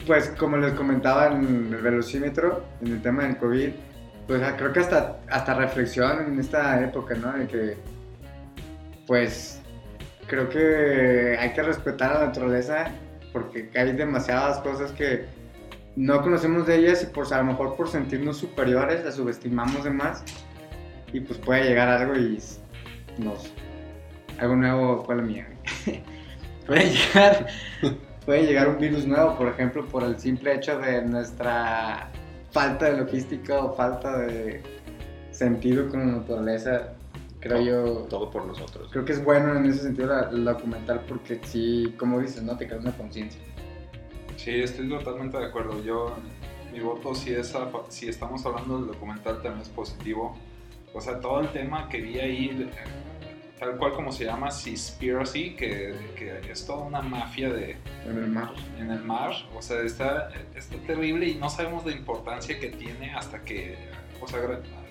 [0.06, 3.70] pues como les comentaba en el velocímetro, en el tema del COVID,
[4.28, 7.34] pues ah, creo que hasta, hasta reflexión en esta época, ¿no?
[7.34, 7.78] De que,
[9.08, 9.62] pues,
[10.28, 12.88] creo que hay que respetar a la naturaleza
[13.36, 15.26] porque hay demasiadas cosas que
[15.98, 19.90] no conocemos de ellas y pues a lo mejor por sentirnos superiores las subestimamos de
[19.90, 20.24] más
[21.12, 22.40] y pues puede llegar algo y
[23.18, 23.52] nos
[24.40, 25.48] algo nuevo fue la mía.
[26.66, 27.46] Puede llegar
[28.26, 32.10] puede llegar un virus nuevo por ejemplo por el simple hecho de nuestra
[32.52, 34.64] falta de logística o falta de
[35.30, 36.95] sentido con la naturaleza
[37.50, 38.90] creo yo Todo por nosotros.
[38.92, 42.58] Creo que es bueno en ese sentido la- el documental porque sí, como dices, ¿no?
[42.58, 43.42] Te crea una conciencia.
[44.38, 45.82] Sí, estoy totalmente de acuerdo.
[45.84, 46.16] Yo,
[46.74, 50.38] mi voto, si, es a- si estamos hablando del documental, también es positivo.
[50.94, 52.70] O sea, todo el tema que vi ahí,
[53.60, 58.28] tal cual como se llama, Seaspiracy, que, que es toda una mafia de, En el
[58.28, 58.52] mar.
[58.80, 59.32] en el mar.
[59.56, 63.78] O sea, está, está terrible y no sabemos la importancia que tiene hasta que,
[64.22, 64.40] o sea,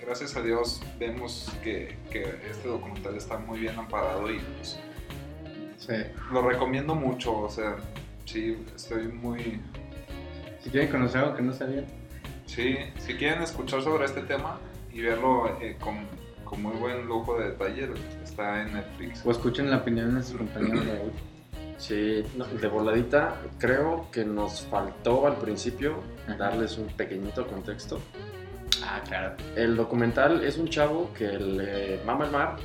[0.05, 4.79] gracias a Dios vemos que, que este documental está muy bien amparado y pues,
[5.77, 5.93] Sí.
[6.31, 7.37] lo recomiendo mucho.
[7.37, 7.75] O sea,
[8.25, 9.61] sí, estoy muy...
[10.63, 11.85] Si quieren conocer algo que no sabían.
[12.47, 14.59] Sí, si quieren escuchar sobre este tema
[14.91, 16.07] y verlo eh, con,
[16.43, 17.89] con muy buen lujo de detalle,
[18.23, 19.23] está en Netflix.
[19.25, 21.11] O escuchen la opinión de sus compañeros de hoy.
[21.77, 25.97] Sí, no, de voladita, creo que nos faltó al principio
[26.39, 27.99] darles un pequeñito contexto.
[28.95, 29.35] Ah, claro.
[29.55, 32.55] El documental es un chavo que le mama el mar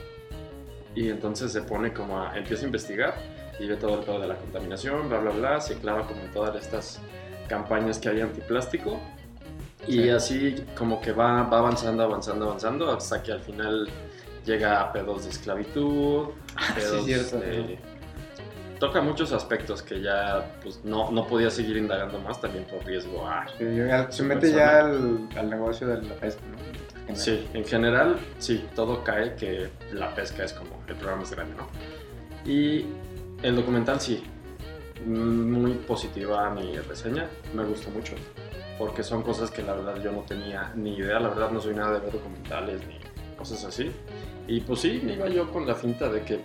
[0.95, 3.15] y entonces se pone como a, empieza a investigar
[3.59, 6.31] y ve todo el pedo de la contaminación, bla, bla, bla, se clava como en
[6.33, 7.01] todas estas
[7.49, 8.99] campañas que hay antiplástico
[9.87, 10.09] y Sí.
[10.11, 13.89] así como que va, va avanzando, avanzando, avanzando hasta que al final
[14.45, 17.79] llega a pedos de esclavitud, sí, pedos cierto, de,
[18.81, 23.25] toca muchos aspectos que ya pues, no, no podía seguir indagando más también por riesgo
[23.25, 23.47] a...
[23.57, 23.67] Sí,
[24.09, 27.15] se mete ya al, al negocio de la pesca, ¿no?
[27.15, 31.55] Sí, en general, sí, todo cae que la pesca es como el programa más grande,
[31.57, 31.69] ¿no?
[32.51, 32.87] Y
[33.43, 34.23] el documental sí,
[35.05, 38.15] muy positiva mi reseña, me gustó mucho,
[38.79, 41.75] porque son cosas que la verdad yo no tenía ni idea, la verdad no soy
[41.75, 42.99] nada de ver documentales ni
[43.37, 43.91] cosas así.
[44.47, 46.41] Y pues sí, me iba yo con la finta de que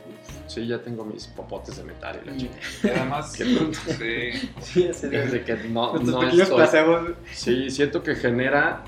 [0.47, 2.55] sí, ya tengo mis popotes de metal y la chica.
[2.83, 4.31] Y además, sí,
[4.61, 7.11] Sí, de- Desde que no, no estoy- placebos.
[7.31, 8.83] Sí, siento que genera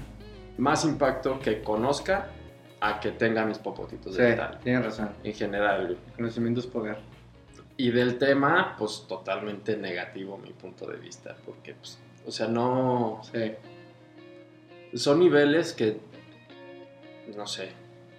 [0.58, 2.30] más impacto que conozca
[2.80, 4.60] a que tenga mis popotitos Sí, de metal.
[4.64, 5.10] tienes razón.
[5.24, 5.98] En general.
[6.16, 6.98] Conocimiento es poder.
[7.76, 11.36] Y del tema, pues totalmente negativo mi punto de vista.
[11.46, 13.22] Porque, pues, o sea, no.
[13.32, 13.54] Sí.
[14.98, 16.00] Son niveles que.
[17.36, 17.70] No sé.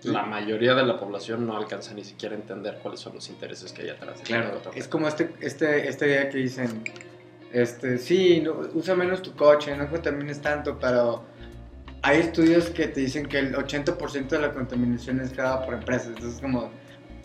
[0.00, 0.08] Sí.
[0.10, 3.72] La mayoría de la población no alcanza ni siquiera a entender cuáles son los intereses
[3.72, 6.84] que hay atrás de Claro, es como este, este, esta idea que dicen,
[7.52, 11.24] este, sí, no, usa menos tu coche, no contamines tanto, pero
[12.02, 16.08] hay estudios que te dicen que el 80% de la contaminación es creada por empresas,
[16.08, 16.70] entonces como,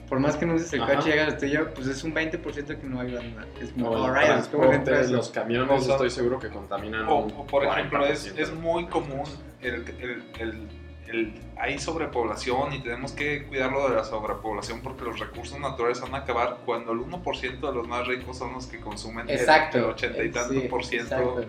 [0.10, 0.96] por más que no uses el Ajá.
[0.96, 3.48] coche y hagas tuyo, pues es un 20% que no ayuda a nada.
[3.62, 7.08] Es como, O el alright, es como los camiones, O sea, estoy seguro que contaminan.
[7.08, 8.40] O, o, por ejemplo, es, 40%.
[8.40, 9.24] es muy común
[9.62, 10.83] el, el, el-
[11.14, 16.16] el- hay sobrepoblación y tenemos que cuidarlo de la sobrepoblación porque los recursos naturales van
[16.16, 19.78] a acabar cuando el 1% de los más ricos son los que consumen el- Exacto.
[19.78, 21.46] el 80 y tanto Sí, por ciento exacto.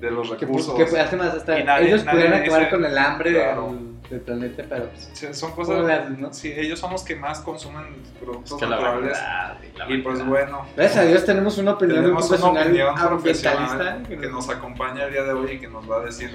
[0.00, 0.90] de los Que, pues, recursos.
[0.90, 3.66] que hace más hasta Y nadie- ellos pudieran acabar con el hambre Claro.
[3.72, 5.90] del, del planeta, pero pues, Sí, son ¿cómo cosas...
[5.90, 6.32] haces, no?
[6.32, 9.18] Sí, ellos son los que más consumen Es productos que la naturales.
[9.74, 13.52] y la Y pues bueno, Gracias a Dios tenemos una opinión tenemos una opinión ambientalista
[13.52, 16.00] profesional que que nos, nos acompaña el día de hoy y que nos va a
[16.00, 16.30] decir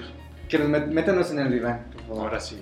[0.50, 2.24] que nos met- métanos en el diván, por favor.
[2.24, 2.62] Ahora sí.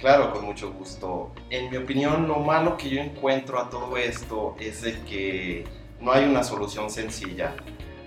[0.00, 1.32] Claro, con mucho gusto.
[1.50, 5.64] En mi opinión, lo malo que yo encuentro a todo esto es de que
[6.00, 7.54] no hay una solución sencilla.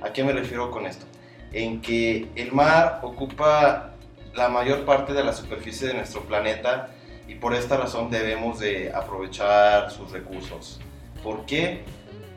[0.02, 1.06] ¿A qué me refiero con esto?
[1.52, 3.92] En que el mar ocupa
[4.34, 6.90] la mayor parte de la superficie de nuestro planeta
[7.28, 10.82] y por esta razón debemos de aprovechar sus recursos.
[11.24, 11.84] ¿Por qué?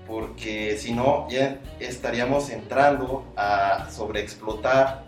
[0.06, 5.05] Porque si no, ya estaríamos entrando a sobreexplotar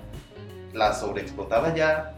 [0.73, 2.15] la sobreexplotada ya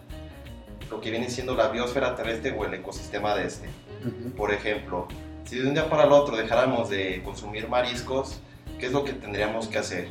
[0.91, 3.69] lo que viene siendo la biosfera terrestre o el ecosistema de este.
[4.37, 5.07] Por ejemplo,
[5.45, 8.41] si de un día para el otro dejáramos de consumir mariscos,
[8.79, 10.09] ¿qué es lo que tendríamos que hacer?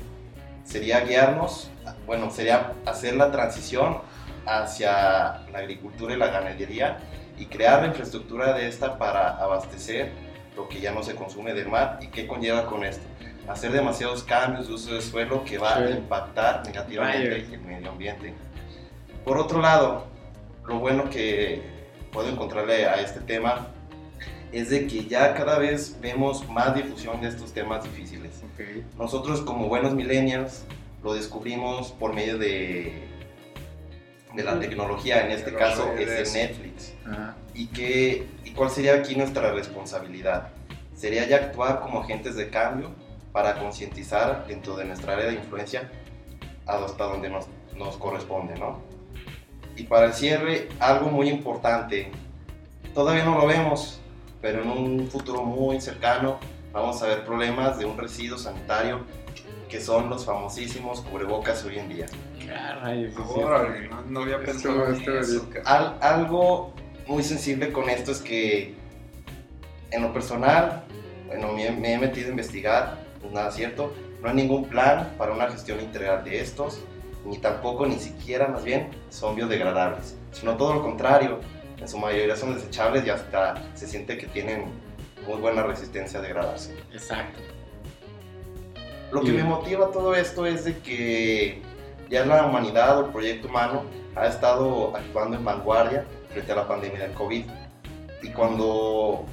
[0.64, 1.70] Sería guiarnos,
[2.06, 3.98] bueno, sería hacer la transición
[4.46, 7.00] hacia la agricultura y la ganadería
[7.38, 10.12] y crear la infraestructura de esta para abastecer
[10.56, 13.04] lo que ya no se consume del mar y qué conlleva con esto.
[13.50, 15.94] Hacer demasiados cambios de uso de suelo que va a Sí.
[15.94, 18.34] impactar negativamente el medio ambiente.
[19.26, 20.06] Por otro lado,
[20.68, 21.62] lo bueno que
[22.12, 23.68] puedo encontrarle a este tema
[24.52, 28.42] es de que ya cada vez vemos más difusión de estos temas difíciles.
[28.54, 28.84] Ok.
[28.98, 30.64] Nosotros como buenos millennials
[31.04, 33.08] lo descubrimos por medio de,
[34.36, 36.94] de la tecnología, en este caso es el Netflix.
[37.06, 37.36] Ajá.
[37.56, 40.50] ¿Y, qué, ¿Y cuál sería aquí nuestra responsabilidad?
[40.96, 42.92] Sería ya actuar como agentes de cambio
[43.32, 45.90] para concientizar dentro de nuestra área de influencia
[46.66, 48.80] hasta donde nos, nos corresponde, ¿no?
[49.76, 52.12] Y para el cierre, algo muy importante,
[52.94, 54.00] todavía no lo vemos,
[54.42, 56.38] pero en un futuro muy cercano
[56.72, 59.02] vamos a ver problemas de un residuo sanitario
[59.70, 62.06] que son los famosísimos cubrebocas hoy en día.
[62.46, 63.14] Caray.
[63.36, 65.50] Órale, no, no había pensado en estuvo eso.
[65.66, 66.74] Al- algo
[67.08, 68.76] muy sensible con esto es que
[69.92, 70.84] en lo personal,
[71.28, 75.34] bueno, me, me he metido a investigar, pues nada cierto, no hay ningún plan para
[75.34, 76.80] una gestión integral de estos,
[77.26, 81.40] ni tampoco, ni siquiera más bien, son biodegradables, sino todo lo contrario,
[81.78, 84.66] en su mayoría son desechables y hasta se siente que tienen
[85.28, 86.76] muy buena resistencia a degradarse.
[86.92, 87.40] Exacto.
[89.12, 91.62] Lo que me motiva todo esto es de que
[92.10, 93.84] ya la humanidad o el proyecto humano
[94.16, 97.46] ha estado actuando en vanguardia frente a la pandemia del COVID.
[98.22, 99.26] Y cuando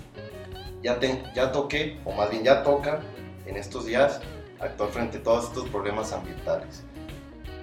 [0.82, 3.00] ya, te- ya toque, o más bien ya toca,
[3.46, 4.20] en estos días,
[4.60, 6.82] actuar frente a todos estos problemas ambientales.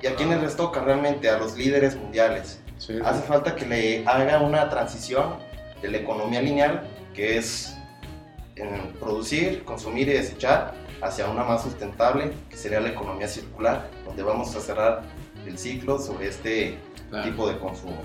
[0.01, 1.29] ¿Y a quiénes les toca realmente?
[1.29, 2.59] A los líderes mundiales.
[2.77, 5.37] Sí, Hace falta que le haga una transición
[5.81, 7.75] de la economía lineal, que es
[8.55, 14.23] en producir, consumir y desechar, hacia una más sustentable, que sería la economía circular, donde
[14.23, 15.03] vamos a cerrar
[15.45, 16.77] el ciclo sobre este
[17.09, 18.01] claro, tipo de consumo.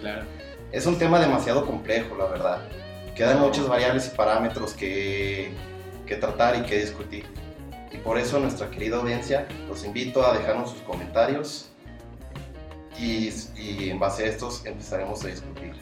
[0.00, 0.24] claro.
[0.72, 2.60] Es un tema demasiado complejo, la verdad.
[3.16, 5.52] Quedan muchas variables y parámetros que,
[6.10, 7.24] que tratar y que discutir.
[7.92, 11.70] Y por eso, nuestra querida audiencia, los invito a dejarnos sus comentarios
[12.98, 15.72] y, y en base a estos empezaremos a discutir.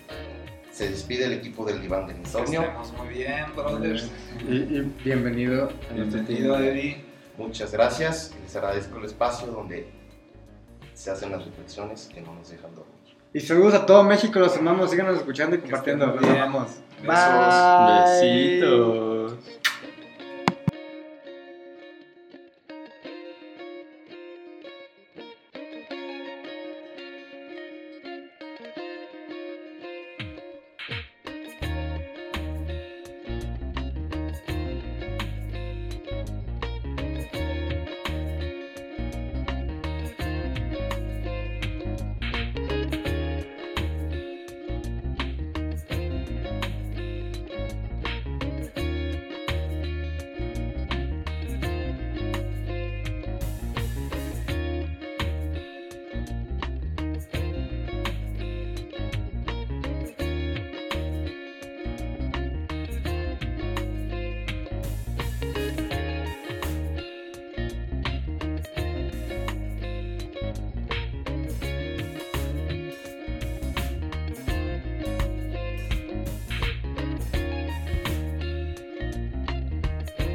[0.70, 2.60] Se despide el equipo del diván del insomnio.
[2.60, 4.10] estemos muy bien, brothers.
[4.46, 6.58] Y, y bienvenido Bienvenido.
[6.58, 7.04] Eddie.
[7.38, 8.34] Muchas gracias.
[8.42, 9.88] Les agradezco el espacio donde
[10.92, 12.94] se hacen las reflexiones que no nos dejan dormir.
[13.32, 16.06] Y saludos a todo México, los amamos, síganos escuchando y compartiendo.
[16.06, 16.68] Los amamos.
[17.02, 17.06] Besos.
[17.06, 18.30] Bye.
[18.30, 19.57] Besitos.